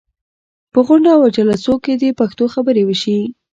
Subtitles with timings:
[0.73, 3.19] په غونډو او جلسو کې دې پښتو خبرې وشي.